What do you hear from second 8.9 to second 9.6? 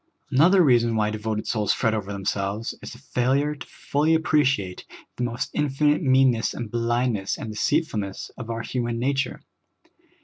nature.